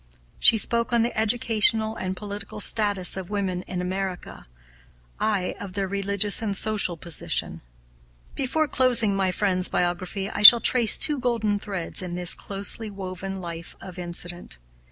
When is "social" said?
6.57-6.97